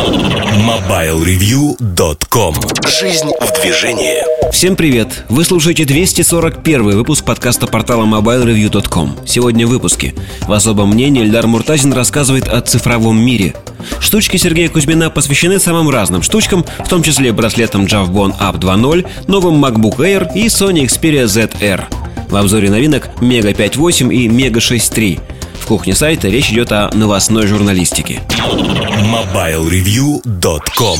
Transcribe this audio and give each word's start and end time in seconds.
MobileReview.com 0.00 2.54
Жизнь 2.88 3.28
в 3.38 3.52
движении. 3.60 4.24
Всем 4.50 4.74
привет! 4.74 5.26
Вы 5.28 5.44
слушаете 5.44 5.84
241 5.84 6.96
выпуск 6.96 7.22
подкаста 7.22 7.66
портала 7.66 8.06
MobileReview.com 8.06 9.18
Сегодня 9.26 9.66
в 9.66 9.70
выпуске. 9.70 10.14
В 10.46 10.54
особом 10.54 10.92
мнении 10.92 11.22
Эльдар 11.22 11.46
Муртазин 11.46 11.92
рассказывает 11.92 12.48
о 12.48 12.62
цифровом 12.62 13.20
мире. 13.20 13.54
Штучки 13.98 14.38
Сергея 14.38 14.70
Кузьмина 14.70 15.10
посвящены 15.10 15.58
самым 15.58 15.90
разным 15.90 16.22
штучкам, 16.22 16.64
в 16.78 16.88
том 16.88 17.02
числе 17.02 17.32
браслетам 17.32 17.84
Javbon 17.84 18.32
Up 18.40 18.58
2.0, 18.58 19.06
новым 19.26 19.62
MacBook 19.62 19.98
Air 19.98 20.32
и 20.34 20.46
Sony 20.46 20.86
Xperia 20.86 21.26
ZR. 21.26 21.84
В 22.30 22.36
обзоре 22.36 22.70
новинок 22.70 23.10
Mega 23.20 23.54
5.8 23.54 24.14
и 24.14 24.28
Mega 24.28 24.60
6.3 24.60 25.20
кухне 25.66 25.94
сайта 25.94 26.28
речь 26.28 26.50
идет 26.50 26.72
о 26.72 26.90
новостной 26.94 27.46
журналистике. 27.46 28.20
MobileReview.com 28.28 30.98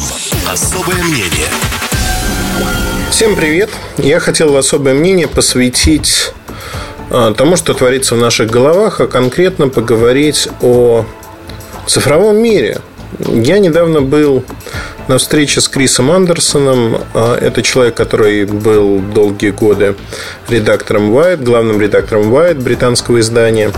Особое 0.50 1.02
мнение 1.02 1.48
Всем 3.10 3.36
привет! 3.36 3.68
Я 3.98 4.20
хотел 4.20 4.52
в 4.52 4.56
особое 4.56 4.94
мнение 4.94 5.28
посвятить 5.28 6.32
а, 7.10 7.34
тому, 7.34 7.56
что 7.56 7.74
творится 7.74 8.14
в 8.14 8.18
наших 8.18 8.50
головах, 8.50 9.00
а 9.00 9.08
конкретно 9.08 9.68
поговорить 9.68 10.48
о 10.62 11.04
цифровом 11.86 12.38
мире. 12.38 12.80
Я 13.18 13.58
недавно 13.58 14.00
был 14.00 14.44
на 15.08 15.18
встрече 15.18 15.60
с 15.60 15.68
Крисом 15.68 16.12
Андерсоном. 16.12 17.02
А, 17.12 17.36
это 17.36 17.62
человек, 17.62 17.96
который 17.96 18.44
был 18.44 19.00
долгие 19.00 19.50
годы 19.50 19.96
редактором 20.48 21.10
White, 21.10 21.42
главным 21.42 21.80
редактором 21.80 22.32
White 22.32 22.62
британского 22.62 23.18
издания. 23.18 23.72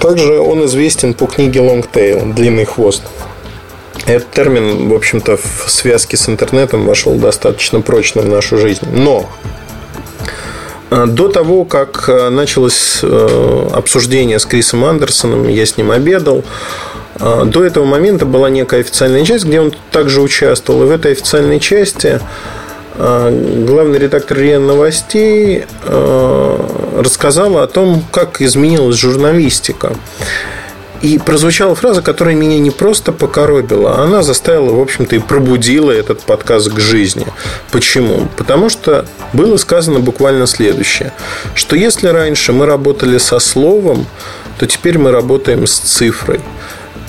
Также 0.00 0.38
он 0.38 0.64
известен 0.66 1.14
по 1.14 1.26
книге 1.26 1.60
Long 1.60 1.86
Tail, 1.92 2.32
длинный 2.34 2.64
хвост. 2.64 3.02
Этот 4.06 4.30
термин, 4.30 4.88
в 4.88 4.94
общем-то, 4.94 5.36
в 5.36 5.70
связке 5.70 6.16
с 6.16 6.28
интернетом 6.28 6.86
вошел 6.86 7.14
достаточно 7.14 7.80
прочно 7.80 8.22
в 8.22 8.28
нашу 8.28 8.56
жизнь. 8.56 8.86
Но 8.92 9.28
э, 10.90 11.06
до 11.06 11.28
того, 11.28 11.64
как 11.64 12.08
э, 12.08 12.28
началось 12.28 13.00
э, 13.02 13.68
обсуждение 13.72 14.38
с 14.38 14.46
Крисом 14.46 14.84
Андерсоном, 14.84 15.48
я 15.48 15.66
с 15.66 15.76
ним 15.76 15.90
обедал, 15.90 16.44
до 17.18 17.64
этого 17.64 17.86
момента 17.86 18.26
была 18.26 18.50
некая 18.50 18.80
официальная 18.80 19.24
часть, 19.24 19.46
где 19.46 19.58
он 19.58 19.72
также 19.90 20.20
участвовал. 20.20 20.82
И 20.82 20.86
в 20.86 20.90
этой 20.90 21.12
официальной 21.12 21.58
части 21.60 22.20
главный 22.98 23.98
редактор 23.98 24.38
РИА 24.38 24.58
Новостей 24.58 25.64
рассказала 25.84 27.62
о 27.62 27.66
том, 27.66 28.04
как 28.10 28.40
изменилась 28.40 28.96
журналистика. 28.96 29.92
И 31.02 31.18
прозвучала 31.18 31.74
фраза, 31.74 32.00
которая 32.00 32.34
меня 32.34 32.58
не 32.58 32.70
просто 32.70 33.12
покоробила, 33.12 33.96
а 33.96 34.04
она 34.04 34.22
заставила, 34.22 34.72
в 34.74 34.80
общем-то, 34.80 35.14
и 35.14 35.18
пробудила 35.18 35.90
этот 35.92 36.22
подкаст 36.22 36.72
к 36.72 36.80
жизни. 36.80 37.26
Почему? 37.70 38.28
Потому 38.38 38.70
что 38.70 39.04
было 39.34 39.58
сказано 39.58 40.00
буквально 40.00 40.46
следующее, 40.46 41.12
что 41.54 41.76
если 41.76 42.08
раньше 42.08 42.54
мы 42.54 42.64
работали 42.64 43.18
со 43.18 43.38
словом, 43.40 44.06
то 44.58 44.66
теперь 44.66 44.96
мы 44.96 45.10
работаем 45.10 45.66
с 45.66 45.78
цифрой. 45.78 46.40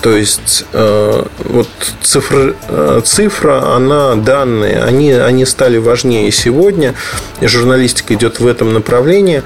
То 0.02 0.16
есть 0.16 0.64
э, 0.72 1.24
вот 1.44 1.68
цифра, 2.02 2.54
э, 2.68 3.00
цифра, 3.04 3.74
она 3.74 4.14
данные, 4.14 4.82
они, 4.82 5.12
они 5.12 5.44
стали 5.44 5.78
важнее 5.78 6.30
сегодня, 6.30 6.94
и 7.40 7.46
журналистика 7.46 8.14
идет 8.14 8.38
в 8.38 8.46
этом 8.46 8.72
направлении. 8.72 9.42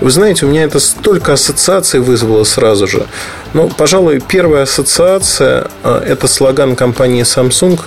Вы 0.00 0.10
знаете, 0.10 0.46
у 0.46 0.48
меня 0.48 0.62
это 0.62 0.78
столько 0.78 1.32
ассоциаций 1.32 1.98
вызвало 1.98 2.44
сразу 2.44 2.86
же. 2.86 3.06
Ну, 3.52 3.68
пожалуй, 3.68 4.20
первая 4.20 4.62
ассоциация 4.62 5.68
э, 5.82 6.02
это 6.06 6.28
слоган 6.28 6.76
компании 6.76 7.24
Samsung 7.24 7.80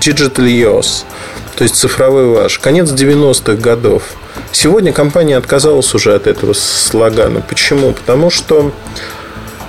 Digital 0.00 0.46
EOS, 0.46 1.04
то 1.56 1.62
есть 1.62 1.76
цифровой 1.76 2.26
ваш. 2.26 2.58
Конец 2.58 2.90
90-х 2.90 3.54
годов. 3.54 4.02
Сегодня 4.50 4.92
компания 4.92 5.36
отказалась 5.36 5.94
уже 5.94 6.14
от 6.14 6.26
этого 6.26 6.54
слогана. 6.54 7.40
Почему? 7.40 7.92
Потому 7.92 8.30
что 8.30 8.72
Э, 8.72 9.15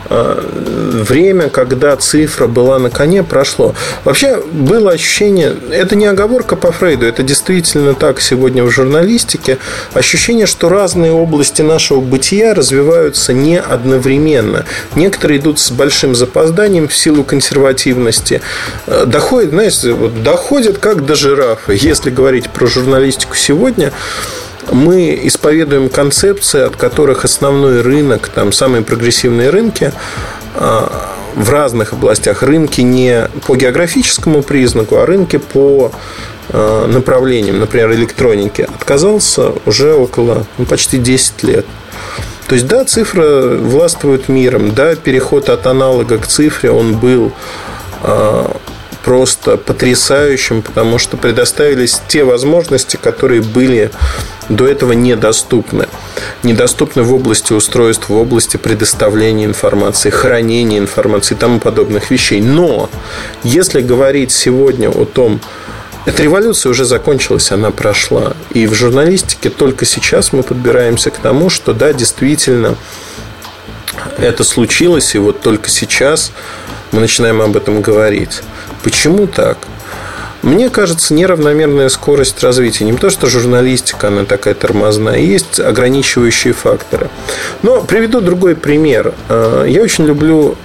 время, 0.10 1.50
когда 1.50 1.96
цифра 1.96 2.48
была 2.48 2.80
на 2.80 2.90
коне, 2.90 3.24
прошло. 3.24 3.76
Вообще 4.04 4.42
было 4.52 4.92
ощущение, 4.92 5.56
это 5.72 5.96
не 5.96 6.06
оговорка 6.06 6.56
по 6.56 6.72
Фрейду, 6.72 7.06
это 7.06 7.24
действительно 7.24 7.94
так 7.94 8.22
сегодня 8.22 8.64
в 8.64 8.72
журналистике, 8.72 9.58
ощущение, 9.94 10.46
что 10.46 10.70
разные 10.70 11.12
области 11.12 11.62
нашего 11.62 12.02
бытия 12.02 12.54
развиваются 12.54 13.34
не 13.34 13.60
одновременно. 13.60 14.66
Некоторые 14.96 15.40
идут 15.40 15.60
с 15.60 15.72
большим 15.72 16.16
запозданием 16.16 16.88
в 16.88 16.96
силу 16.96 17.24
консервативности. 17.24 18.42
Э, 18.86 19.06
доходят, 19.06 19.52
знаете, 19.52 19.92
вот 19.94 20.24
доходят 20.24 20.78
как 20.78 21.06
до 21.06 21.16
жирафа. 21.16 21.72
Если 21.74 22.10
говорить 22.10 22.50
про 22.50 22.68
журналистику 22.68 23.36
сегодня, 23.36 23.92
мы 24.72 25.20
исповедуем 25.24 25.90
концепции, 25.90 26.62
от 26.62 26.76
которых 26.76 27.26
основной 27.26 27.82
рынок, 27.82 28.30
там 28.30 28.52
самые 28.52 28.84
прогрессивные 28.84 29.50
рынки 29.50 29.92
а, 30.56 31.16
в 31.36 31.50
разных 31.50 31.94
областях. 31.94 32.44
Рынки 32.44 32.82
не 32.82 33.30
по 33.46 33.56
географическому 33.56 34.44
признаку, 34.44 34.98
а 34.98 35.06
рынки 35.06 35.38
по 35.38 35.92
а, 36.50 36.88
направлениям, 36.88 37.60
например, 37.60 37.92
электроники, 37.94 38.62
отказался 38.62 39.54
уже 39.66 39.94
около 39.94 40.46
ну, 40.58 40.66
почти 40.66 40.98
10 40.98 41.44
лет. 41.44 41.66
То 42.48 42.56
есть, 42.56 42.68
да, 42.68 42.86
цифра 42.86 43.58
властвует 43.58 44.30
миром, 44.30 44.74
да, 44.74 44.96
переход 44.96 45.50
от 45.50 45.68
аналога 45.68 46.18
к 46.18 46.28
цифре, 46.28 46.72
он 46.72 46.96
был 46.96 47.34
а, 48.02 48.56
просто 49.08 49.56
потрясающим, 49.56 50.62
потому 50.62 50.98
что 50.98 51.16
предоставились 51.16 52.02
те 52.10 52.26
возможности, 52.26 52.98
которые 52.98 53.42
были 53.42 53.90
до 54.50 54.68
этого 54.68 54.92
недоступны. 54.92 55.88
Недоступны 56.44 57.04
в 57.04 57.14
области 57.14 57.54
устройств, 57.54 58.10
в 58.10 58.18
области 58.18 58.58
предоставления 58.58 59.46
информации, 59.46 60.10
хранения 60.10 60.78
информации 60.78 61.36
и 61.36 61.38
тому 61.38 61.62
подобных 61.62 62.12
вещей. 62.12 62.42
Но 62.42 62.90
если 63.44 63.80
говорить 63.80 64.34
сегодня 64.34 64.90
о 64.90 65.06
том, 65.06 65.40
эта 66.06 66.24
революция 66.24 66.72
уже 66.72 66.84
закончилась, 66.84 67.50
она 67.54 67.72
прошла. 67.72 68.34
И 68.52 68.68
в 68.68 68.74
журналистике 68.74 69.50
только 69.50 69.86
сейчас 69.86 70.34
мы 70.34 70.44
подбираемся 70.44 71.12
к 71.12 71.18
тому, 71.20 71.50
что 71.50 71.72
да, 71.72 71.94
действительно, 71.94 72.76
это 74.18 74.44
случилось, 74.44 75.16
и 75.16 75.18
вот 75.18 75.40
только 75.40 75.70
сейчас 75.70 76.34
мы 76.92 77.00
начинаем 77.00 77.42
об 77.42 77.56
этом 77.56 77.82
говорить. 77.82 78.42
Почему 78.88 79.28
так? 79.28 79.58
Мне 80.44 80.70
кажется, 80.70 81.14
неравномерная 81.14 81.90
скорость 81.90 82.42
развития. 82.42 82.86
Не 82.86 82.94
то, 82.94 83.10
что 83.10 83.28
журналистика, 83.28 84.08
она 84.08 84.24
такая 84.24 84.54
тормозная. 84.54 85.18
Есть 85.18 85.60
ограничивающие 85.60 86.54
факторы. 86.54 87.10
Но 87.64 87.82
приведу 87.82 88.22
другой 88.22 88.56
пример. 88.56 89.14
Э, 89.28 89.66
я 89.68 89.82
очень 89.82 90.06
люблю 90.06 90.56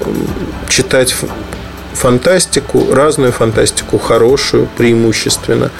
читать 0.69 1.17
фантастику, 1.95 2.95
разную 2.95 3.33
фантастику, 3.33 3.99
хорошую 3.99 4.69
преимущественно. 4.79 5.73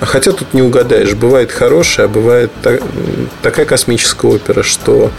Хотя 0.00 0.30
тут 0.30 0.54
не 0.54 0.62
угадаешь. 0.62 1.14
Бывает 1.14 1.50
хорошая, 1.50 2.06
а 2.06 2.08
бывает 2.08 2.52
такая 3.42 3.66
космическая 3.66 4.30
опера, 4.30 4.62
что 4.62 5.10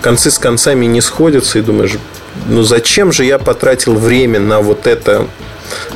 концы 0.00 0.30
с 0.30 0.38
концами 0.38 0.86
не 0.86 1.02
сходятся, 1.02 1.58
и 1.58 1.60
думаешь, 1.60 1.98
ну 2.46 2.62
зачем 2.62 3.12
же 3.12 3.26
я 3.26 3.38
потратил 3.38 3.94
время 3.94 4.40
на 4.40 4.62
вот 4.62 4.86
это 4.86 5.28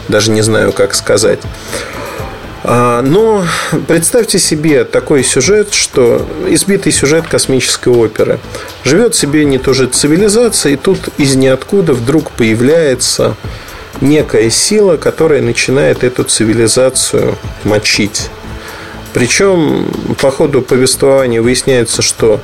даже 0.08 0.30
не 0.30 0.42
знаю, 0.42 0.72
как 0.72 0.94
сказать. 0.94 1.40
А, 2.64 3.02
но 3.02 3.44
представьте 3.88 4.38
себе 4.38 4.84
такой 4.84 5.24
сюжет, 5.24 5.72
что 5.72 6.26
избитый 6.48 6.92
сюжет 6.92 7.26
космической 7.26 7.88
оперы. 7.88 8.38
Живет 8.84 9.14
себе 9.14 9.44
не 9.44 9.58
то 9.58 9.72
же 9.72 9.86
цивилизация, 9.86 10.72
и 10.72 10.76
тут 10.76 11.08
из 11.18 11.34
ниоткуда 11.34 11.92
вдруг 11.92 12.30
появляется 12.30 13.36
некая 14.00 14.48
сила, 14.50 14.96
которая 14.96 15.42
начинает 15.42 16.04
эту 16.04 16.24
цивилизацию 16.24 17.36
мочить. 17.64 18.30
Причем 19.12 19.90
по 20.20 20.30
ходу 20.30 20.62
повествования 20.62 21.42
выясняется, 21.42 22.00
что 22.00 22.40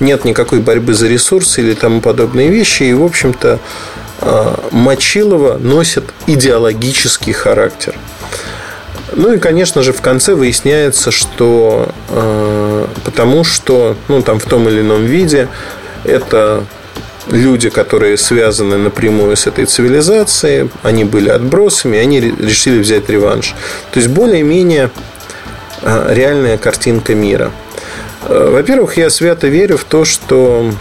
нет 0.00 0.24
никакой 0.24 0.60
борьбы 0.60 0.94
за 0.94 1.08
ресурсы 1.08 1.60
или 1.60 1.74
тому 1.74 2.00
подобные 2.00 2.48
вещи, 2.50 2.84
и, 2.84 2.92
в 2.92 3.02
общем-то, 3.02 3.58
Мочилова 4.70 5.58
носит 5.58 6.04
идеологический 6.26 7.32
характер. 7.32 7.94
Ну 9.16 9.32
и, 9.32 9.38
конечно 9.38 9.82
же, 9.82 9.92
в 9.92 10.00
конце 10.00 10.34
выясняется, 10.34 11.10
что 11.10 11.88
э, 12.08 12.86
потому 13.04 13.44
что, 13.44 13.96
ну, 14.08 14.22
там 14.22 14.40
в 14.40 14.44
том 14.44 14.68
или 14.68 14.80
ином 14.80 15.04
виде 15.04 15.48
это 16.04 16.64
люди, 17.28 17.70
которые 17.70 18.16
связаны 18.16 18.76
напрямую 18.76 19.36
с 19.36 19.46
этой 19.46 19.66
цивилизацией, 19.66 20.70
они 20.82 21.04
были 21.04 21.28
отбросами, 21.28 21.98
они 21.98 22.20
решили 22.20 22.78
взять 22.78 23.08
реванш. 23.08 23.54
То 23.92 24.00
есть 24.00 24.10
более-менее 24.10 24.90
э, 25.82 26.06
реальная 26.10 26.58
картинка 26.58 27.14
мира. 27.14 27.52
Э, 28.26 28.50
во-первых, 28.52 28.96
я 28.96 29.10
свято 29.10 29.46
верю 29.46 29.76
в 29.76 29.84
то, 29.84 30.04
что 30.04 30.72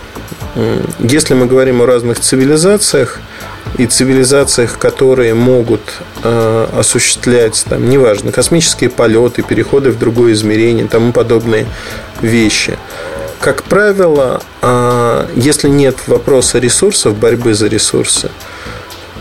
если 1.00 1.34
мы 1.34 1.46
говорим 1.46 1.82
о 1.82 1.86
разных 1.86 2.20
цивилизациях, 2.20 3.20
и 3.78 3.88
цивилизациях, 3.88 4.78
которые 4.78 5.34
могут 5.34 5.82
э, 6.24 6.68
осуществлять, 6.78 7.66
там, 7.68 7.90
неважно, 7.90 8.32
космические 8.32 8.90
полеты, 8.90 9.42
переходы 9.42 9.90
в 9.90 9.98
другое 9.98 10.34
измерение, 10.34 10.88
тому 10.88 11.12
подобные 11.12 11.66
вещи. 12.22 12.78
Как 13.40 13.64
правило, 13.64 14.42
э, 14.62 15.28
если 15.36 15.70
нет 15.70 15.98
вопроса 16.08 16.60
ресурсов, 16.60 17.18
борьбы 17.18 17.54
за 17.56 17.68
ресурсы, 17.68 18.30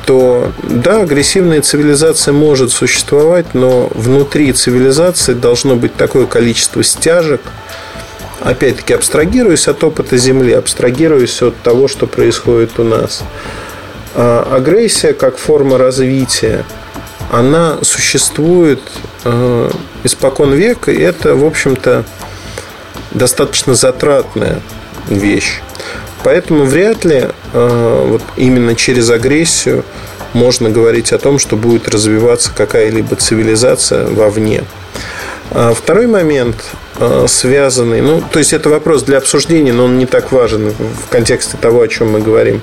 то 0.04 0.52
да, 0.64 1.00
агрессивная 1.02 1.62
цивилизация 1.62 2.32
может 2.32 2.72
существовать, 2.72 3.54
но 3.54 3.88
внутри 3.94 4.52
цивилизации 4.52 5.32
должно 5.32 5.76
быть 5.76 5.94
такое 5.94 6.26
количество 6.26 6.82
стяжек, 6.82 7.40
опять-таки 8.44 8.94
абстрагируясь 8.94 9.68
от 9.68 9.82
опыта 9.84 10.16
Земли, 10.16 10.52
абстрагируясь 10.52 11.42
от 11.42 11.56
того, 11.62 11.88
что 11.88 12.06
происходит 12.06 12.78
у 12.78 12.84
нас– 12.84 13.22
а 14.14 14.56
агрессия 14.56 15.14
как 15.14 15.38
форма 15.38 15.78
развития, 15.78 16.64
она 17.30 17.78
существует 17.82 18.82
э, 19.24 19.70
испокон 20.04 20.52
века, 20.52 20.92
и 20.92 21.00
это, 21.00 21.34
в 21.34 21.44
общем-то, 21.46 22.04
достаточно 23.12 23.74
затратная 23.74 24.60
вещь. 25.08 25.60
Поэтому 26.24 26.64
вряд 26.64 27.06
ли 27.06 27.28
э, 27.52 28.06
вот 28.06 28.22
именно 28.36 28.74
через 28.74 29.08
агрессию 29.08 29.82
можно 30.34 30.68
говорить 30.68 31.12
о 31.12 31.18
том, 31.18 31.38
что 31.38 31.56
будет 31.56 31.88
развиваться 31.88 32.52
какая-либо 32.54 33.16
цивилизация 33.16 34.06
вовне. 34.08 34.64
А 35.52 35.72
второй 35.72 36.06
момент, 36.06 36.56
связанный, 37.26 38.00
ну, 38.00 38.22
то 38.32 38.38
есть 38.38 38.52
это 38.52 38.68
вопрос 38.68 39.02
для 39.02 39.18
обсуждения, 39.18 39.72
но 39.72 39.84
он 39.84 39.98
не 39.98 40.06
так 40.06 40.32
важен 40.32 40.70
в 40.70 41.08
контексте 41.08 41.56
того, 41.56 41.80
о 41.80 41.88
чем 41.88 42.10
мы 42.10 42.20
говорим. 42.20 42.60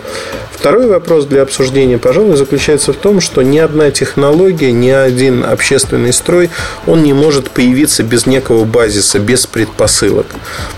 Второй 0.51 0.88
вопрос 0.88 1.25
для 1.25 1.41
обсуждения, 1.41 1.97
пожалуй, 1.97 2.36
заключается 2.36 2.91
в 2.91 2.97
том, 2.97 3.21
что 3.21 3.41
ни 3.41 3.57
одна 3.57 3.91
технология, 3.91 4.71
ни 4.71 4.89
один 4.89 5.45
общественный 5.45 6.12
строй, 6.12 6.50
он 6.86 7.01
не 7.03 7.13
может 7.13 7.50
появиться 7.50 8.03
без 8.03 8.25
некого 8.25 8.65
базиса, 8.65 9.19
без 9.19 9.45
предпосылок. 9.45 10.25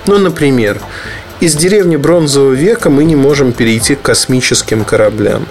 Ну, 0.05 0.19
например, 0.19 0.79
из 1.39 1.55
деревни 1.55 1.95
бронзового 1.95 2.53
века 2.53 2.91
мы 2.91 3.03
не 3.03 3.15
можем 3.15 3.51
перейти 3.51 3.95
к 3.95 4.03
космическим 4.03 4.85
кораблям. 4.85 5.47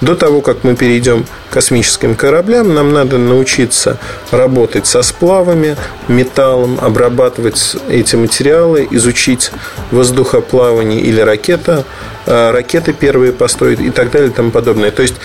До 0.00 0.14
того, 0.14 0.42
как 0.42 0.62
мы 0.62 0.76
перейдем 0.76 1.24
к 1.50 1.54
космическим 1.54 2.14
кораблям, 2.14 2.72
нам 2.72 2.92
надо 2.92 3.18
научиться 3.18 3.98
работать 4.30 4.86
со 4.86 5.02
сплавами, 5.02 5.76
металлом, 6.06 6.78
обрабатывать 6.80 7.76
эти 7.88 8.14
материалы, 8.14 8.86
изучить 8.92 9.50
воздухоплавание 9.90 11.00
или 11.00 11.20
ракета, 11.20 11.84
а, 12.26 12.52
ракеты 12.52 12.92
первые 12.92 13.32
построить 13.32 13.80
и 13.80 13.90
так 13.90 14.12
далее 14.12 14.30
и 14.30 14.32
тому 14.32 14.52
подобное. 14.52 14.92
То 14.92 15.02
есть 15.02 15.16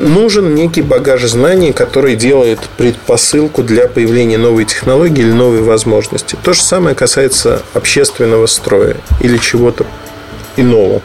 нужен 0.00 0.54
некий 0.54 0.82
багаж 0.82 1.22
знаний, 1.24 1.72
который 1.72 2.16
делает 2.16 2.60
предпосылку 2.76 3.62
для 3.62 3.88
появления 3.88 4.38
новой 4.38 4.64
технологии 4.64 5.20
или 5.20 5.32
новой 5.32 5.62
возможности. 5.62 6.36
То 6.42 6.52
же 6.52 6.62
самое 6.62 6.96
касается 6.96 7.62
общественного 7.74 8.46
строя 8.46 8.96
или 9.20 9.36
чего-то 9.36 9.86
иного. 10.56 11.00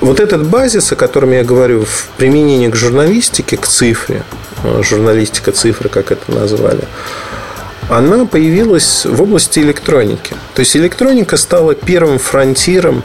Вот 0.00 0.20
этот 0.20 0.46
базис, 0.46 0.92
о 0.92 0.96
котором 0.96 1.32
я 1.32 1.42
говорю, 1.42 1.84
в 1.84 2.08
применении 2.16 2.68
к 2.68 2.76
журналистике, 2.76 3.56
к 3.56 3.66
цифре, 3.66 4.22
э, 4.64 4.82
журналистика 4.82 5.52
цифры, 5.52 5.88
как 5.88 6.12
это 6.12 6.32
назвали, 6.32 6.84
она 7.88 8.26
появилась 8.26 9.06
в 9.06 9.22
области 9.22 9.60
электроники. 9.60 10.34
То 10.54 10.60
есть 10.60 10.76
электроника 10.76 11.36
стала 11.36 11.74
первым 11.74 12.18
фронтиром 12.18 13.02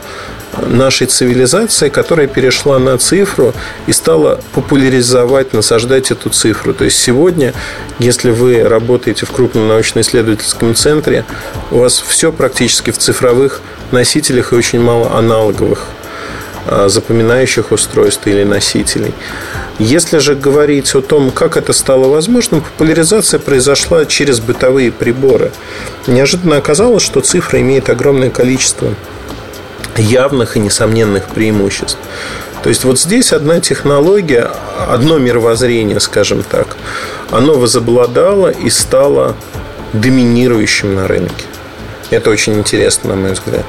нашей 0.68 1.06
цивилизации, 1.06 1.88
которая 1.88 2.26
перешла 2.26 2.78
на 2.78 2.96
цифру 2.98 3.54
и 3.86 3.92
стала 3.92 4.40
популяризовать, 4.52 5.52
насаждать 5.52 6.10
эту 6.10 6.30
цифру. 6.30 6.74
То 6.74 6.84
есть 6.84 6.98
сегодня, 6.98 7.54
если 7.98 8.30
вы 8.30 8.62
работаете 8.62 9.26
в 9.26 9.32
крупном 9.32 9.68
научно-исследовательском 9.68 10.74
центре, 10.74 11.24
у 11.70 11.78
вас 11.78 11.98
все 12.06 12.30
практически 12.30 12.90
в 12.90 12.98
цифровых 12.98 13.62
носителях 13.90 14.52
и 14.52 14.56
очень 14.56 14.80
мало 14.80 15.16
аналоговых 15.16 15.88
запоминающих 16.66 17.72
устройств 17.72 18.26
или 18.26 18.44
носителей. 18.44 19.14
Если 19.78 20.18
же 20.18 20.34
говорить 20.34 20.94
о 20.94 21.02
том, 21.02 21.30
как 21.30 21.56
это 21.56 21.72
стало 21.72 22.08
возможным, 22.08 22.60
популяризация 22.60 23.40
произошла 23.40 24.04
через 24.04 24.40
бытовые 24.40 24.92
приборы. 24.92 25.50
Неожиданно 26.06 26.56
оказалось, 26.56 27.02
что 27.02 27.20
цифра 27.20 27.60
имеет 27.60 27.90
огромное 27.90 28.30
количество 28.30 28.94
явных 29.96 30.56
и 30.56 30.60
несомненных 30.60 31.26
преимуществ. 31.26 31.98
То 32.62 32.68
есть 32.68 32.84
вот 32.84 32.98
здесь 32.98 33.32
одна 33.32 33.60
технология, 33.60 34.50
одно 34.88 35.18
мировоззрение, 35.18 36.00
скажем 36.00 36.42
так, 36.42 36.76
оно 37.30 37.54
возобладало 37.54 38.48
и 38.48 38.70
стало 38.70 39.36
доминирующим 39.92 40.94
на 40.94 41.06
рынке. 41.06 41.44
Это 42.10 42.30
очень 42.30 42.54
интересно, 42.54 43.10
на 43.10 43.16
мой 43.16 43.32
взгляд. 43.32 43.66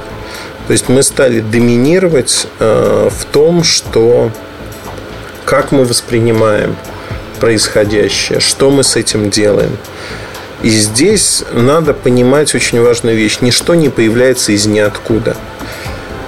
То 0.68 0.74
есть 0.74 0.90
мы 0.90 1.04
стали 1.04 1.42
доминировать 1.42 2.48
э, 2.60 3.10
в 3.12 3.26
том, 3.26 3.64
что 3.64 4.32
как 5.46 5.72
мы 5.72 5.86
воспринимаем 5.86 6.76
происходящее, 7.40 8.40
что 8.40 8.72
мы 8.72 8.84
с 8.84 8.96
этим 8.96 9.30
делаем. 9.30 9.78
И 10.64 10.70
здесь 10.70 11.44
надо 11.52 11.94
понимать 11.94 12.56
очень 12.56 12.82
важную 12.82 13.16
вещь. 13.16 13.40
Ничто 13.42 13.76
не 13.76 13.90
появляется 13.90 14.54
из 14.54 14.66
ниоткуда. 14.66 15.38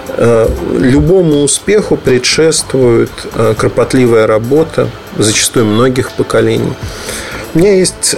Э, 0.10 0.48
любому 0.78 1.42
успеху 1.42 1.98
предшествует 1.98 3.10
э, 3.34 3.56
кропотливая 3.58 4.28
работа, 4.28 4.88
зачастую 5.18 5.66
многих 5.66 6.12
поколений. 6.12 6.74
У 7.56 7.60
меня 7.60 7.74
есть 7.74 8.18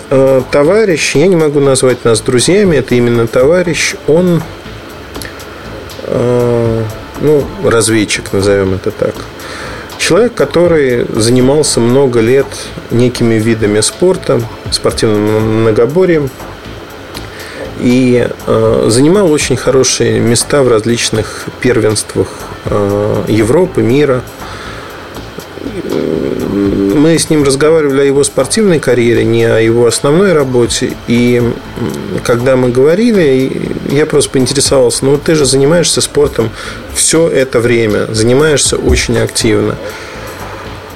товарищ, 0.52 1.16
я 1.16 1.28
не 1.28 1.38
могу 1.38 1.62
назвать 1.62 2.04
нас 2.04 2.20
друзьями, 2.20 2.78
это 2.78 2.96
именно 2.96 3.26
товарищ, 3.26 3.96
он 4.08 4.42
ну, 6.10 7.46
разведчик, 7.64 8.34
назовем 8.34 8.74
это 8.74 8.92
так. 8.92 9.16
Человек, 9.98 10.34
который 10.34 11.06
занимался 11.14 11.80
много 11.80 12.20
лет 12.20 12.48
некими 12.90 13.36
видами 13.36 13.82
спорта, 13.82 14.42
спортивным 14.72 15.62
многоборьем, 15.62 16.30
и 17.80 18.28
э, 18.48 18.86
занимал 18.88 19.32
очень 19.32 19.56
хорошие 19.56 20.20
места 20.20 20.64
в 20.64 20.68
различных 20.68 21.46
первенствах 21.62 22.28
э, 22.66 23.24
Европы, 23.28 23.82
мира– 23.82 24.24
мы 25.84 27.18
с 27.18 27.30
ним 27.30 27.44
разговаривали 27.44 28.02
о 28.02 28.04
его 28.04 28.24
спортивной 28.24 28.80
карьере, 28.80 29.24
не 29.24 29.46
о 29.46 29.60
его 29.60 29.86
основной 29.86 30.34
работе. 30.34 30.94
И 31.08 31.42
когда 32.24 32.56
мы 32.56 32.70
говорили, 32.70 33.62
я 33.90 34.06
просто 34.06 34.32
поинтересовался, 34.32 35.06
ну 35.06 35.18
ты 35.18 35.36
же 35.36 35.46
занимаешься 35.46 36.02
спортом 36.02 36.50
все 36.94 37.28
это 37.28 37.60
время, 37.60 38.08
занимаешься 38.14 38.78
очень 38.78 39.18
активно. 39.18 39.76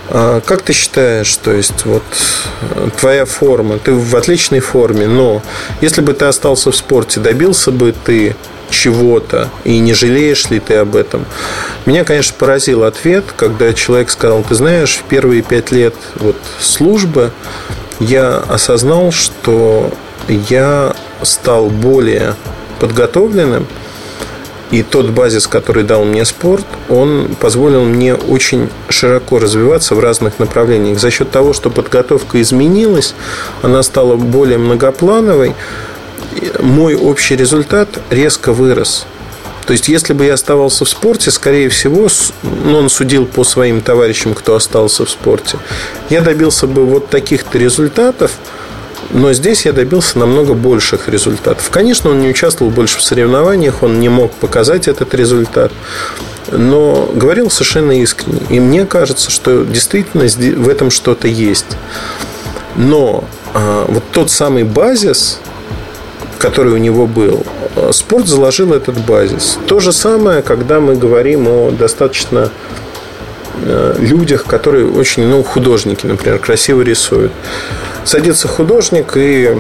А 0.10 0.42
как 0.42 0.62
ты 0.62 0.74
считаешь, 0.74 1.36
то 1.38 1.52
есть 1.52 1.86
вот 1.86 2.04
твоя 3.00 3.26
форма, 3.26 3.80
ты 3.80 3.94
в 3.94 4.16
отличной 4.16 4.60
форме, 4.60 5.08
но 5.08 5.42
если 5.82 6.02
бы 6.02 6.14
ты 6.14 6.26
остался 6.26 6.72
в 6.72 6.76
спорте, 6.76 7.20
добился 7.20 7.72
бы 7.72 7.94
ты 8.06 8.36
чего-то, 8.74 9.50
и 9.64 9.80
не 9.80 9.94
жалеешь 9.94 10.50
ли 10.50 10.60
ты 10.60 10.76
об 10.76 10.96
этом. 10.96 11.26
Меня, 11.86 12.04
конечно, 12.04 12.36
поразил 12.38 12.84
ответ, 12.84 13.24
когда 13.38 13.72
человек 13.74 14.10
сказал, 14.10 14.44
ты 14.44 14.56
знаешь, 14.56 14.98
в 14.98 15.04
первые 15.04 15.42
пять 15.42 15.72
лет 15.72 15.94
вот 16.16 16.36
службы 16.60 17.32
я 18.00 18.38
осознал, 18.50 19.12
что 19.12 19.92
я 20.28 20.96
стал 21.22 21.70
более 21.70 22.36
подготовленным, 22.80 23.68
и 24.72 24.82
тот 24.82 25.10
базис, 25.10 25.46
который 25.46 25.84
дал 25.84 26.04
мне 26.04 26.26
спорт, 26.26 26.66
он 26.90 27.36
позволил 27.40 27.84
мне 27.84 28.16
очень 28.16 28.70
широко 28.90 29.38
развиваться 29.38 29.94
в 29.94 30.00
разных 30.00 30.40
направлениях. 30.40 31.00
За 31.00 31.12
счет 31.12 31.30
того, 31.30 31.54
что 31.54 31.70
подготовка 31.70 32.42
изменилась, 32.42 33.14
она 33.62 33.84
стала 33.84 34.16
более 34.16 34.58
многоплановой, 34.58 35.54
мой 36.60 36.96
общий 36.96 37.36
результат 37.36 37.90
резко 38.10 38.54
вырос. 38.54 39.06
То 39.66 39.72
есть, 39.72 39.88
если 39.88 40.14
бы 40.14 40.26
я 40.26 40.34
оставался 40.34 40.84
в 40.84 40.90
спорте, 40.90 41.32
скорее 41.32 41.70
всего, 41.70 42.10
ну, 42.44 42.80
он 42.80 42.90
судил 42.90 43.26
по 43.26 43.44
своим 43.44 43.82
товарищам, 43.82 44.34
кто 44.34 44.56
остался 44.56 45.06
в 45.06 45.10
спорте, 45.10 45.58
я 46.10 46.22
добился 46.22 46.68
бы 46.68 46.86
вот 46.86 47.10
таких-то 47.10 47.58
результатов, 47.58 48.34
но 49.12 49.32
здесь 49.32 49.66
я 49.66 49.74
добился 49.74 50.20
намного 50.20 50.54
больших 50.54 51.08
результатов. 51.08 51.70
Конечно, 51.70 52.10
он 52.10 52.22
не 52.22 52.30
участвовал 52.30 52.72
больше 52.72 52.98
в 52.98 53.04
соревнованиях, 53.04 53.84
он 53.84 54.00
не 54.00 54.10
мог 54.10 54.34
показать 54.34 54.88
этот 54.88 55.14
результат, 55.14 55.72
но 56.52 57.10
говорил 57.14 57.50
совершенно 57.50 57.92
искренне. 58.02 58.42
И 58.50 58.60
мне 58.60 58.86
кажется, 58.86 59.32
что 59.32 59.64
действительно 59.64 60.26
в 60.26 60.68
этом 60.68 60.92
что-то 60.92 61.28
есть. 61.28 61.78
Но 62.76 63.24
а, 63.54 63.86
вот 63.88 64.04
тот 64.12 64.32
самый 64.32 64.64
базис, 64.64 65.40
который 66.44 66.74
у 66.74 66.78
него 66.78 67.08
был, 67.08 67.46
спорт 67.92 68.28
заложил 68.28 68.74
этот 68.74 68.98
базис. 68.98 69.58
То 69.66 69.80
же 69.80 69.94
самое, 69.94 70.42
когда 70.42 70.82
мы 70.82 70.96
говорим 70.96 71.48
о 71.48 71.72
достаточно 71.72 72.50
э, 73.62 73.96
людях, 74.00 74.44
которые 74.44 74.92
очень, 74.92 75.26
ну, 75.26 75.42
художники, 75.42 76.06
например, 76.06 76.40
красиво 76.40 76.82
рисуют. 76.82 77.32
Садится 78.04 78.50
художник 78.50 79.14
и 79.16 79.58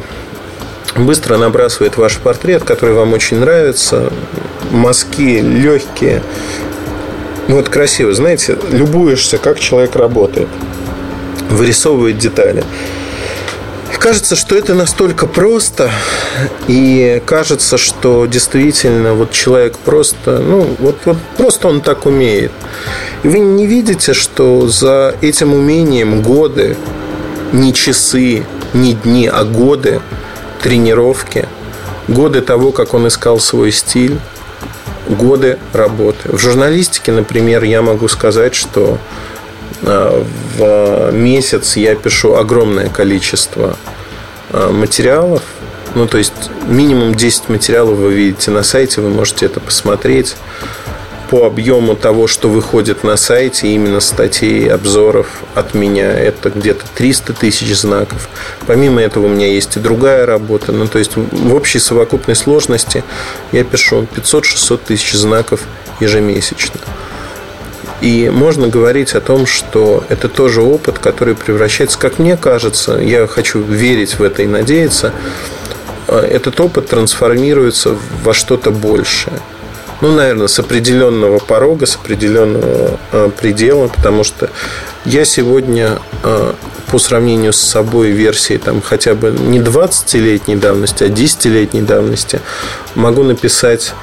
быстро 0.97 1.37
набрасывает 1.37 1.95
ваш 1.95 2.17
портрет, 2.17 2.65
который 2.65 2.95
вам 2.95 3.13
очень 3.13 3.39
нравится. 3.39 4.11
Мазки 4.69 5.39
легкие. 5.39 6.21
Ну, 7.47 7.55
вот 7.55 7.69
красиво. 7.69 8.11
Знаете, 8.13 8.57
любуешься, 8.71 9.37
как 9.37 9.57
человек 9.57 9.95
работает. 9.95 10.49
Вырисовывает 11.49 12.17
детали 12.17 12.65
кажется, 14.03 14.35
что 14.35 14.57
это 14.57 14.73
настолько 14.73 15.27
просто, 15.27 15.89
и 16.67 17.23
кажется, 17.25 17.77
что 17.77 18.25
действительно 18.25 19.13
вот 19.13 19.31
человек 19.31 19.77
просто, 19.77 20.39
ну, 20.39 20.75
вот, 20.79 20.97
вот 21.05 21.17
просто 21.37 21.69
он 21.69 21.79
так 21.79 22.05
умеет. 22.05 22.51
И 23.23 23.29
вы 23.29 23.39
не 23.39 23.65
видите, 23.65 24.13
что 24.13 24.67
за 24.67 25.15
этим 25.21 25.53
умением 25.53 26.21
годы, 26.21 26.75
не 27.53 27.73
часы, 27.73 28.45
не 28.73 28.93
дни, 28.93 29.25
а 29.25 29.45
годы 29.45 30.01
тренировки, 30.61 31.47
годы 32.09 32.41
того, 32.41 32.73
как 32.73 32.93
он 32.93 33.07
искал 33.07 33.39
свой 33.39 33.71
стиль, 33.71 34.19
годы 35.07 35.59
работы. 35.71 36.29
В 36.29 36.37
журналистике, 36.39 37.13
например, 37.13 37.63
я 37.63 37.81
могу 37.81 38.09
сказать, 38.09 38.53
что 38.53 38.97
а, 39.81 40.25
в 40.57 41.11
месяц 41.13 41.77
я 41.77 41.95
пишу 41.95 42.35
огромное 42.35 42.89
количество 42.89 43.77
материалов. 44.53 45.41
Ну, 45.95 46.07
то 46.07 46.17
есть 46.17 46.33
минимум 46.67 47.13
10 47.13 47.49
материалов 47.49 47.97
вы 47.97 48.13
видите 48.13 48.51
на 48.51 48.63
сайте, 48.63 49.01
вы 49.01 49.09
можете 49.09 49.45
это 49.45 49.59
посмотреть 49.59 50.35
по 51.29 51.47
объему 51.47 51.95
того, 51.95 52.27
что 52.27 52.47
выходит 52.47 53.03
на 53.03 53.17
сайте, 53.17 53.67
именно 53.67 53.99
статей, 54.01 54.71
обзоров 54.71 55.41
от 55.55 55.73
меня, 55.73 56.11
это 56.11 56.51
где-то 56.51 56.85
300 56.93 57.33
тысяч 57.33 57.75
знаков. 57.75 58.29
Помимо 58.67 59.01
этого 59.01 59.25
у 59.25 59.29
меня 59.29 59.47
есть 59.47 59.75
и 59.75 59.79
другая 59.79 60.27
работа. 60.27 60.71
Ну, 60.71 60.87
то 60.87 60.99
есть 60.99 61.15
в 61.15 61.55
общей 61.55 61.79
совокупной 61.79 62.35
сложности 62.35 63.03
я 63.51 63.63
пишу 63.63 64.07
500-600 64.15 64.79
тысяч 64.85 65.13
знаков 65.13 65.61
ежемесячно. 65.99 66.79
И 68.03 68.29
можно 68.29 68.67
говорить 68.67 69.15
о 69.15 69.21
том, 69.21 69.45
что 69.45 70.03
это 70.09 70.27
тоже 70.27 70.61
опыт, 70.61 70.99
который 70.99 71.35
превращается, 71.35 71.97
как 71.97 72.19
мне 72.19 72.35
кажется, 72.35 72.97
я 72.97 73.27
хочу 73.27 73.61
верить 73.61 74.19
в 74.19 74.23
это 74.23 74.43
и 74.43 74.45
надеяться, 74.45 75.13
э, 76.09 76.17
этот 76.19 76.59
опыт 76.59 76.89
трансформируется 76.89 77.95
во 78.25 78.33
что-то 78.33 78.71
большее. 78.71 79.39
Ну, 80.01 80.11
наверное, 80.11 80.47
с 80.47 80.59
определенного 80.59 81.39
порога, 81.39 81.85
с 81.85 81.95
определенного 81.95 82.99
э, 83.13 83.29
предела, 83.39 83.87
потому 83.87 84.25
что 84.25 84.49
я 85.05 85.23
сегодня 85.23 85.97
э, 86.23 86.53
по 86.91 86.99
сравнению 86.99 87.53
с 87.53 87.61
собой 87.61 88.09
версии 88.09 88.57
там 88.57 88.81
хотя 88.81 89.15
бы 89.15 89.31
не 89.31 89.59
20-летней 89.59 90.57
давности, 90.57 91.05
а 91.05 91.07
10-летней 91.07 91.83
давности 91.83 92.41
могу 92.95 93.23
написать 93.23 93.93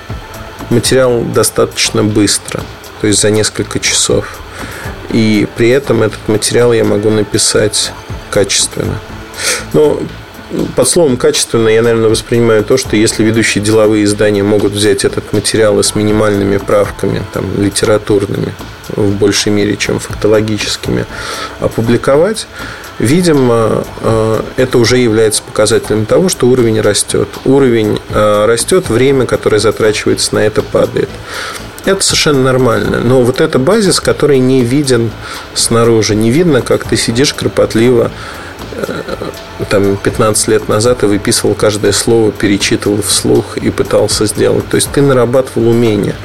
материал 0.71 1.21
достаточно 1.21 2.03
быстро– 2.03 2.63
то 3.01 3.07
есть 3.07 3.21
за 3.21 3.31
несколько 3.31 3.79
часов. 3.81 4.41
И 5.11 5.47
при 5.57 5.71
этом 5.71 6.03
этот 6.03 6.29
материал 6.29 6.73
я 6.73 6.85
могу 6.85 7.11
написать 7.11 7.93
качественно. 8.31 9.01
Но 9.73 10.01
под 10.75 10.89
словом 10.89 11.17
качественно 11.17 11.69
я, 11.69 11.83
наверное, 11.83 12.09
воспринимаю 12.09 12.65
то, 12.65 12.77
что 12.77 12.97
если 12.97 13.23
ведущие 13.23 13.63
деловые 13.63 14.05
издания 14.05 14.43
могут 14.43 14.73
взять 14.73 15.05
этот 15.05 15.33
материал 15.33 15.79
и 15.79 15.83
с 15.83 15.95
минимальными 15.95 16.57
правками, 16.57 17.23
там, 17.33 17.45
литературными, 17.61 18.53
в 18.89 19.15
большей 19.15 19.53
мере, 19.53 19.77
чем 19.77 20.01
фактологическими, 20.01 21.07
опубликовать, 21.61 22.49
видимо, 22.99 23.85
э, 24.01 24.43
это 24.57 24.79
уже 24.79 24.99
является 24.99 25.43
показателем 25.43 26.05
того, 26.07 26.29
что 26.29 26.49
уровень 26.49 26.81
растет. 26.81 27.29
Уровень 27.45 28.01
э, 28.11 28.45
растет, 28.47 28.89
время, 28.89 29.27
которое 29.27 29.59
затрачивается 29.59 30.35
на 30.35 30.41
это, 30.41 30.63
падает. 30.63 31.09
Это 31.85 32.03
совершенно 32.03 32.43
нормально. 32.43 33.01
Но 33.03 33.23
вот 33.23 33.41
это 33.41 33.59
базис, 33.59 34.01
который 34.01 34.39
не 34.39 34.63
виден 34.63 35.11
снаружи. 35.55 36.15
Не 36.15 36.31
видно, 36.31 36.63
как 36.63 36.85
ты 36.85 36.97
сидишь 36.97 37.33
кропотливо 37.33 38.11
э, 38.73 39.03
там 39.71 39.97
15 39.97 40.49
лет 40.49 40.69
назад 40.69 41.03
и 41.03 41.07
выписывал 41.07 41.55
каждое 41.55 41.93
слово, 41.93 42.33
перечитывал 42.33 43.03
вслух 43.03 43.57
и 43.57 43.71
пытался 43.71 44.27
сделать. 44.27 44.69
То 44.69 44.77
есть 44.77 44.91
ты 44.93 45.01
нарабатывал 45.01 45.69
умения. 45.69 46.17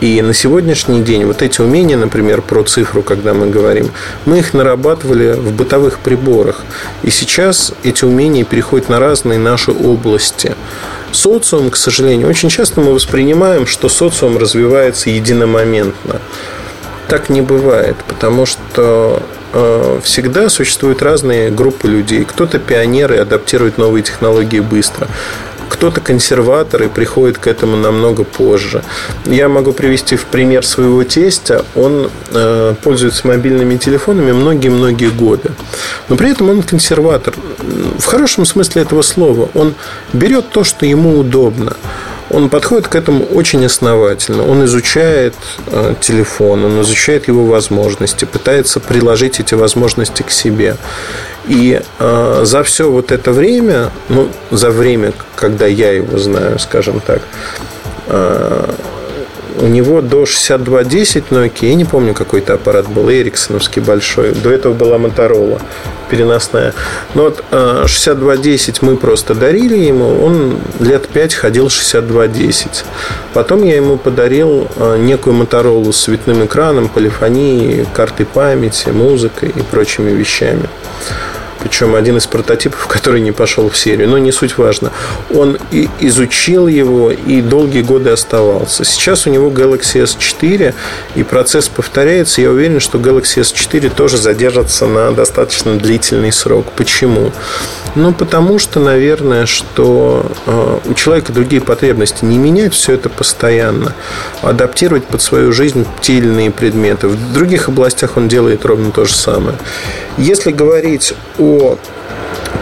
И 0.00 0.22
на 0.22 0.32
сегодняшний 0.32 1.02
день 1.02 1.24
вот 1.24 1.42
эти 1.42 1.60
умения, 1.60 1.96
например, 1.96 2.40
про 2.40 2.62
цифру, 2.62 3.02
когда 3.02 3.34
мы 3.34 3.48
говорим, 3.48 3.90
мы 4.26 4.38
их 4.38 4.54
нарабатывали 4.54 5.32
в 5.32 5.52
бытовых 5.52 5.98
приборах. 5.98 6.62
И 7.02 7.10
сейчас 7.10 7.72
эти 7.82 8.04
умения 8.04 8.44
переходят 8.44 8.88
на 8.88 9.00
разные 9.00 9.40
наши 9.40 9.72
области. 9.72 10.54
Социум, 11.12 11.70
к 11.70 11.76
сожалению, 11.76 12.28
очень 12.28 12.48
часто 12.48 12.80
мы 12.80 12.92
воспринимаем, 12.92 13.66
что 13.66 13.88
социум 13.88 14.36
развивается 14.36 15.10
единомоментно. 15.10 16.20
Так 17.08 17.30
не 17.30 17.40
бывает, 17.40 17.96
потому 18.06 18.44
что 18.44 19.22
э, 19.54 20.00
всегда 20.02 20.50
существуют 20.50 21.00
разные 21.00 21.50
группы 21.50 21.88
людей. 21.88 22.24
Кто-то 22.24 22.58
пионеры 22.58 23.16
адаптирует 23.16 23.78
новые 23.78 24.02
технологии 24.02 24.60
быстро 24.60 25.08
кто-то 25.68 26.00
консерватор 26.00 26.82
и 26.82 26.88
приходит 26.88 27.38
к 27.38 27.46
этому 27.46 27.76
намного 27.76 28.24
позже. 28.24 28.82
Я 29.26 29.48
могу 29.48 29.72
привести 29.72 30.16
в 30.16 30.24
пример 30.24 30.64
своего 30.64 31.04
тестя. 31.04 31.64
Он 31.74 32.10
э, 32.30 32.74
пользуется 32.82 33.26
мобильными 33.26 33.76
телефонами 33.76 34.32
многие-многие 34.32 35.10
годы. 35.10 35.52
Но 36.08 36.16
при 36.16 36.30
этом 36.30 36.50
он 36.50 36.62
консерватор. 36.62 37.34
В 37.98 38.04
хорошем 38.04 38.44
смысле 38.44 38.82
этого 38.82 39.02
слова. 39.02 39.48
Он 39.54 39.74
берет 40.12 40.50
то, 40.50 40.64
что 40.64 40.86
ему 40.86 41.18
удобно 41.18 41.76
он 42.30 42.48
подходит 42.48 42.88
к 42.88 42.94
этому 42.94 43.24
очень 43.24 43.64
основательно. 43.64 44.46
Он 44.46 44.64
изучает 44.64 45.34
э, 45.66 45.94
телефон, 46.00 46.64
он 46.64 46.82
изучает 46.82 47.28
его 47.28 47.46
возможности, 47.46 48.24
пытается 48.24 48.80
приложить 48.80 49.40
эти 49.40 49.54
возможности 49.54 50.22
к 50.22 50.30
себе. 50.30 50.76
И 51.46 51.80
э, 51.98 52.40
за 52.44 52.62
все 52.62 52.90
вот 52.90 53.12
это 53.12 53.32
время, 53.32 53.90
ну, 54.08 54.28
за 54.50 54.70
время, 54.70 55.12
когда 55.34 55.66
я 55.66 55.92
его 55.92 56.18
знаю, 56.18 56.58
скажем 56.58 57.00
так, 57.00 57.22
э, 58.06 58.74
у 59.60 59.66
него 59.66 60.00
до 60.00 60.26
6210 60.26 61.24
Nokia, 61.30 61.68
я 61.68 61.74
не 61.74 61.84
помню, 61.84 62.14
какой-то 62.14 62.54
аппарат 62.54 62.88
был, 62.88 63.10
Эриксоновский 63.10 63.82
большой. 63.82 64.32
До 64.32 64.50
этого 64.50 64.72
была 64.72 64.98
Моторола 64.98 65.60
переносная. 66.10 66.74
Но 67.14 67.24
вот 67.24 67.44
6210 67.86 68.82
мы 68.82 68.96
просто 68.96 69.34
дарили 69.34 69.76
ему, 69.76 70.24
он 70.24 70.58
лет 70.80 71.08
5 71.08 71.34
ходил 71.34 71.68
6210. 71.70 72.84
Потом 73.34 73.62
я 73.62 73.76
ему 73.76 73.98
подарил 73.98 74.68
э, 74.76 74.96
некую 74.98 75.34
Моторолу 75.34 75.92
с 75.92 76.04
цветным 76.04 76.44
экраном, 76.44 76.88
полифонией, 76.88 77.86
картой 77.92 78.26
памяти, 78.26 78.88
музыкой 78.90 79.50
и 79.50 79.60
прочими 79.62 80.10
вещами 80.10 80.68
причем 81.60 81.94
один 81.94 82.16
из 82.16 82.26
прототипов, 82.26 82.86
который 82.86 83.20
не 83.20 83.32
пошел 83.32 83.68
в 83.68 83.76
серию, 83.76 84.08
но 84.08 84.18
не 84.18 84.32
суть 84.32 84.58
важно. 84.58 84.92
Он 85.30 85.58
и 85.70 85.88
изучил 86.00 86.66
его 86.66 87.10
и 87.10 87.40
долгие 87.40 87.82
годы 87.82 88.10
оставался. 88.10 88.84
Сейчас 88.84 89.26
у 89.26 89.30
него 89.30 89.50
Galaxy 89.50 90.02
S4, 90.02 90.74
и 91.14 91.22
процесс 91.22 91.68
повторяется. 91.68 92.40
Я 92.40 92.50
уверен, 92.50 92.80
что 92.80 92.98
Galaxy 92.98 93.40
S4 93.40 93.94
тоже 93.94 94.18
задержится 94.18 94.86
на 94.86 95.12
достаточно 95.12 95.76
длительный 95.76 96.32
срок. 96.32 96.66
Почему? 96.76 97.32
Ну, 97.94 98.12
потому 98.12 98.58
что, 98.58 98.80
наверное, 98.80 99.46
что 99.46 100.30
э, 100.46 100.78
у 100.84 100.94
человека 100.94 101.32
другие 101.32 101.62
потребности. 101.62 102.24
Не 102.24 102.38
менять 102.38 102.74
все 102.74 102.94
это 102.94 103.08
постоянно, 103.08 103.94
адаптировать 104.42 105.04
под 105.04 105.22
свою 105.22 105.52
жизнь 105.52 105.86
те 106.00 106.14
или 106.14 106.26
иные 106.26 106.50
предметы. 106.50 107.08
В 107.08 107.32
других 107.32 107.68
областях 107.68 108.16
он 108.16 108.28
делает 108.28 108.64
ровно 108.64 108.92
то 108.92 109.04
же 109.04 109.14
самое. 109.14 109.56
Если 110.16 110.52
говорить 110.52 111.14
о 111.38 111.78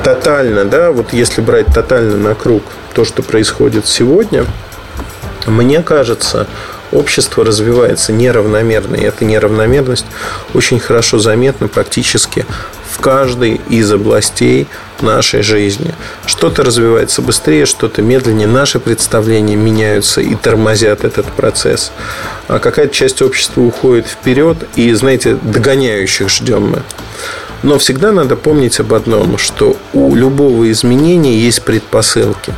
тотально, 0.05 0.65
да, 0.65 0.93
вот 0.93 1.13
если 1.13 1.41
брать 1.41 1.67
тотально 1.67 2.17
на 2.17 2.35
круг 2.35 2.63
то, 2.95 3.05
что 3.05 3.23
происходит 3.23 3.87
сегодня, 3.87 4.47
мне 5.47 5.83
кажется, 5.83 6.47
общество 6.93 7.45
развивается 7.45 8.13
неравномерно, 8.13 8.97
и 8.97 9.03
эта 9.03 9.25
неравномерность 9.25 10.07
очень 10.55 10.81
хорошо 10.81 11.19
заметна 11.19 11.69
практически 11.69 12.47
в 12.97 13.01
каждой 13.01 13.61
из 13.69 13.93
областей 13.93 14.67
нашей 15.03 15.43
жизни. 15.43 15.95
Что-то 16.25 16.63
развивается 16.63 17.21
быстрее, 17.21 17.67
что-то 17.67 18.01
медленнее. 18.01 18.49
Наши 18.49 18.81
представления 18.81 19.57
меняются 19.57 20.23
и 20.23 20.35
тормозят 20.35 21.05
этот 21.05 21.27
процесс. 21.27 21.93
А 22.49 22.59
какая-то 22.59 22.95
часть 22.95 23.21
общества 23.21 23.61
уходит 23.61 24.07
вперед, 24.07 24.57
и, 24.77 24.93
знаете, 24.95 25.37
догоняющих 25.43 26.31
ждем 26.31 26.71
мы. 26.71 26.83
Но 27.63 27.79
всегда 27.79 28.13
надо 28.13 28.37
помнить 28.37 28.81
об 28.81 28.95
одном, 28.95 29.37
что 29.37 29.77
у 29.93 30.15
любого 30.15 30.71
изменения 30.71 31.37
есть 31.39 31.65
предпосылки. 31.65 32.55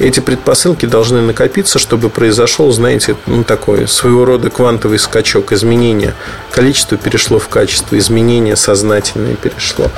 Эти 0.00 0.20
предпосылки 0.20 0.86
должны 0.86 1.20
накопиться, 1.20 1.78
чтобы 1.78 2.10
произошел, 2.10 2.72
знаете, 2.72 3.16
ну, 3.26 3.44
такой 3.44 3.86
своего 3.86 4.24
рода 4.24 4.50
квантовый 4.50 4.98
скачок 4.98 5.52
изменения. 5.52 6.14
Количество 6.50 6.98
перешло 6.98 7.38
в 7.38 7.48
качество, 7.48 7.96
изменение 7.96 8.56
сознательное 8.56 9.36
перешло. 9.36 9.90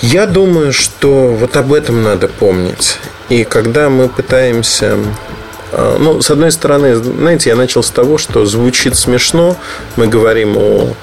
Я 0.00 0.26
думаю, 0.26 0.72
что 0.72 1.28
вот 1.28 1.56
об 1.56 1.72
этом 1.72 2.02
надо 2.02 2.28
помнить. 2.28 2.98
И 3.28 3.44
когда 3.44 3.90
мы 3.90 4.08
пытаемся 4.08 4.98
а, 5.72 5.98
ну, 5.98 6.22
с 6.22 6.30
одной 6.30 6.52
стороны, 6.52 6.94
знаете, 6.94 7.50
я 7.50 7.56
начал 7.56 7.82
с 7.82 7.90
того, 7.90 8.18
что 8.18 8.46
звучит 8.46 8.96
смешно. 8.96 9.56
Мы 9.96 10.06
говорим 10.06 10.56
о 10.56 10.94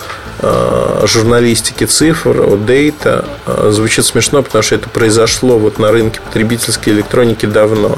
а, 0.45 1.03
журналистике 1.07 1.85
цифр, 1.85 2.41
о 2.41 2.57
дейта. 2.57 3.25
А, 3.45 3.71
звучит 3.71 4.05
смешно, 4.05 4.43
потому 4.43 4.61
что 4.61 4.75
это 4.75 4.89
произошло 4.89 5.57
вот 5.57 5.79
на 5.79 5.91
рынке 5.91 6.19
потребительской 6.19 6.93
электроники 6.93 7.45
давно. 7.45 7.97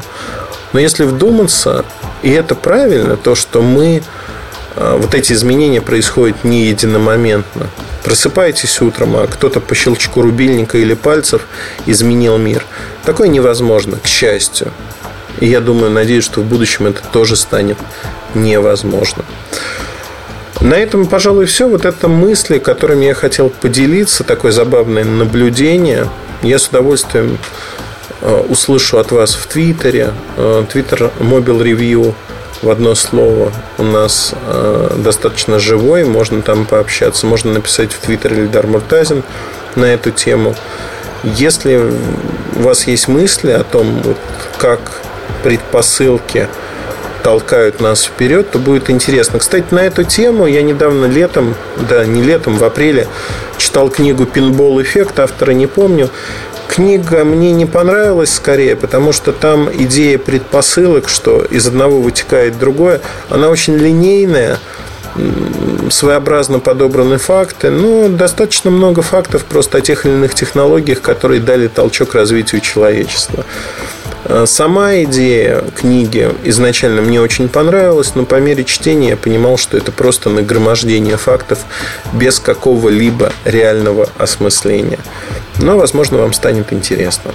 Но 0.74 0.80
если 0.80 1.06
вдуматься, 1.06 1.86
и 2.22 2.30
это 2.30 2.54
правильно, 2.54 3.18
то, 3.18 3.34
что 3.36 3.62
мы 3.62 4.04
вот 4.76 5.16
эти 5.16 5.32
изменения 5.32 5.80
происходят 5.80 6.44
не 6.44 6.66
единомоментно. 6.66 7.70
Просыпаетесь 8.04 8.82
утром, 8.82 9.16
а 9.16 9.26
кто-то 9.26 9.62
по 9.62 9.74
щелчку 9.74 10.22
рубильника 10.22 10.78
или 10.78 10.96
пальцев 10.96 11.48
изменил 11.86 12.38
мир. 12.38 12.66
Такое 13.06 13.30
невозможно, 13.30 13.98
к 13.98 14.06
счастью. 14.06 14.74
И 15.40 15.48
я 15.48 15.62
думаю, 15.62 15.92
надеюсь, 15.92 16.26
что 16.26 16.42
в 16.42 16.44
будущем 16.44 16.88
это 16.88 17.02
тоже 17.12 17.36
станет 17.38 17.78
невозможно. 18.34 19.24
На 20.62 20.76
этом, 20.76 21.06
пожалуй, 21.06 21.46
все. 21.46 21.68
Вот 21.68 21.86
это 21.86 22.08
мысли, 22.08 22.60
которыми 22.60 23.06
я 23.06 23.14
хотел 23.14 23.50
поделиться, 23.50 24.24
такое 24.24 24.52
забавное 24.52 25.04
наблюдение. 25.04 26.10
Я 26.42 26.60
с 26.60 26.68
удовольствием 26.68 27.38
э, 28.22 28.44
услышу 28.50 28.98
от 28.98 29.12
вас 29.12 29.36
в 29.36 29.48
Твиттере. 29.48 30.14
Твиттер 30.72 31.12
Mobile 31.20 31.62
Review 31.62 32.14
в 32.62 32.70
одно 32.70 32.96
слово 32.96 33.52
у 33.78 33.84
нас 33.84 34.34
э, 34.48 34.96
достаточно 34.98 35.60
живой, 35.60 36.04
можно 36.04 36.42
там 36.42 36.66
пообщаться, 36.66 37.28
можно 37.28 37.54
написать 37.54 37.94
в 37.94 38.00
Твиттер 38.00 38.34
Ильдар 38.34 38.66
Муртазин 38.66 39.24
на 39.76 39.86
эту 39.86 40.12
тему. 40.12 40.56
Если 41.24 41.82
у 42.56 42.62
вас 42.62 42.88
есть 42.88 43.08
мысли 43.08 43.52
о 43.52 43.64
том, 43.64 44.02
как 44.58 45.02
предпосылки 45.44 46.48
толкают 47.26 47.82
нас 47.82 48.04
вперед, 48.04 48.52
то 48.52 48.60
будет 48.60 48.92
интересно. 48.92 49.40
Кстати, 49.40 49.66
на 49.72 49.80
эту 49.80 50.04
тему 50.04 50.46
я 50.46 50.62
недавно 50.62 51.08
летом, 51.08 51.56
да, 51.90 52.06
не 52.06 52.22
летом, 52.22 52.56
в 52.56 52.64
апреле 52.64 53.08
читал 53.58 53.90
книгу 53.90 54.28
«Пинбол 54.28 54.80
эффект», 54.84 55.20
автора 55.20 55.50
не 55.50 55.66
помню. 55.66 56.12
Книга 56.68 57.24
мне 57.24 57.52
не 57.52 57.66
понравилась 57.66 58.32
скорее, 58.32 58.76
потому 58.76 59.12
что 59.12 59.32
там 59.34 59.72
идея 59.74 60.20
предпосылок, 60.20 61.10
что 61.10 61.44
из 61.44 61.66
одного 61.66 62.00
вытекает 62.00 62.60
другое, 62.60 63.02
она 63.32 63.50
очень 63.50 63.76
линейная, 63.76 64.60
своеобразно 65.90 66.60
подобраны 66.60 67.18
факты, 67.18 67.72
но 67.72 68.08
достаточно 68.08 68.70
много 68.70 69.02
фактов 69.02 69.46
просто 69.46 69.80
о 69.80 69.82
тех 69.82 70.06
или 70.06 70.14
иных 70.14 70.36
технологиях, 70.36 71.02
которые 71.02 71.42
дали 71.42 71.70
толчок 71.70 72.14
развитию 72.14 72.62
человечества. 72.62 73.46
Э, 74.26 74.46
сама 74.48 75.04
идея 75.04 75.62
книги 75.76 76.32
изначально 76.44 77.02
мне 77.02 77.22
очень 77.22 77.48
понравилась, 77.48 78.16
но 78.16 78.26
по 78.26 78.40
мере 78.40 78.64
чтения 78.64 79.10
я 79.10 79.18
понимал, 79.18 79.58
что 79.58 79.78
это 79.78 79.92
просто 79.92 80.30
нагромождение 80.30 81.18
фактов 81.18 81.60
без 82.14 82.40
какого-либо 82.40 83.32
реального 83.46 84.10
осмысления. 84.18 85.00
Но, 85.60 85.78
возможно, 85.78 86.18
вам 86.18 86.34
станет 86.34 86.74
интересно. 86.74 87.32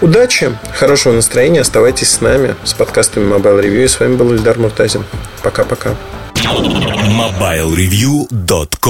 Удачи, 0.00 0.56
хорошего 0.74 1.12
настроения, 1.12 1.60
оставайтесь 1.60 2.10
с 2.10 2.20
нами 2.20 2.56
с 2.64 2.72
подкастами 2.72 3.30
Mobile 3.30 3.62
Review. 3.62 3.84
И 3.84 3.88
с 3.88 4.00
вами 4.00 4.16
был 4.16 4.32
Ильдар 4.32 4.58
Муртазин. 4.58 5.04
Пока-пока. 5.42 5.94
MobileReview.com 6.36 8.88